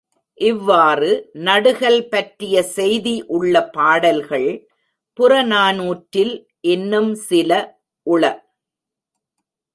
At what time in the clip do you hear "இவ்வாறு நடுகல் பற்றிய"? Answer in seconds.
0.37-2.63